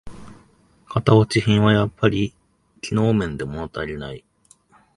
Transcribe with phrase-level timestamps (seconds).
[0.87, 2.33] 型落ち品はやっぱり
[2.81, 4.23] 機能面でものたりない